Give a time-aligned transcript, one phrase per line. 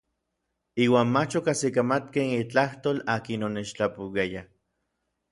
[0.85, 4.43] Iuan mach okajsikamatkej itlajtol akin onechtlapouiaya.